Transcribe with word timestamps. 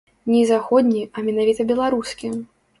Ні 0.31 0.39
заходні, 0.51 1.03
а 1.15 1.27
менавіта 1.29 1.69
беларускі. 1.75 2.35